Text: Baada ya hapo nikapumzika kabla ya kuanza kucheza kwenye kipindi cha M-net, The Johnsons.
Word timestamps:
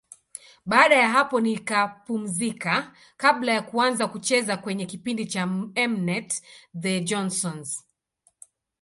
Baada 0.65 0.95
ya 0.95 1.09
hapo 1.09 1.41
nikapumzika 1.41 2.95
kabla 3.17 3.51
ya 3.53 3.61
kuanza 3.61 4.07
kucheza 4.07 4.57
kwenye 4.57 4.85
kipindi 4.85 5.25
cha 5.25 5.49
M-net, 5.75 6.43
The 6.81 7.01
Johnsons. 7.01 7.85